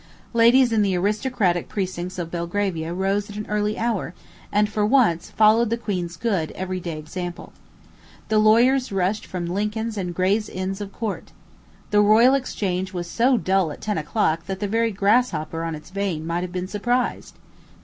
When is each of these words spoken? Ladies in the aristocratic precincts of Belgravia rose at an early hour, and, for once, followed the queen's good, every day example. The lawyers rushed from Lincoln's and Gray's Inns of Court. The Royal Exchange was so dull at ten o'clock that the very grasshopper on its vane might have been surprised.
Ladies 0.33 0.71
in 0.71 0.81
the 0.81 0.97
aristocratic 0.97 1.69
precincts 1.69 2.17
of 2.17 2.31
Belgravia 2.31 2.91
rose 2.91 3.29
at 3.29 3.35
an 3.35 3.45
early 3.47 3.77
hour, 3.77 4.15
and, 4.51 4.67
for 4.67 4.83
once, 4.83 5.29
followed 5.29 5.69
the 5.69 5.77
queen's 5.77 6.17
good, 6.17 6.49
every 6.53 6.79
day 6.79 6.97
example. 6.97 7.53
The 8.29 8.39
lawyers 8.39 8.91
rushed 8.91 9.27
from 9.27 9.45
Lincoln's 9.45 9.97
and 9.99 10.15
Gray's 10.15 10.49
Inns 10.49 10.81
of 10.81 10.91
Court. 10.91 11.31
The 11.91 12.01
Royal 12.01 12.33
Exchange 12.33 12.93
was 12.93 13.05
so 13.07 13.37
dull 13.37 13.71
at 13.71 13.79
ten 13.79 13.99
o'clock 13.99 14.47
that 14.47 14.59
the 14.59 14.67
very 14.67 14.89
grasshopper 14.89 15.63
on 15.63 15.75
its 15.75 15.91
vane 15.91 16.25
might 16.25 16.41
have 16.41 16.51
been 16.51 16.67
surprised. 16.67 17.35